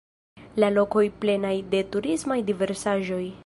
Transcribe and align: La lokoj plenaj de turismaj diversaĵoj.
La 0.63 0.69
lokoj 0.77 1.03
plenaj 1.25 1.53
de 1.75 1.83
turismaj 1.97 2.39
diversaĵoj. 2.51 3.25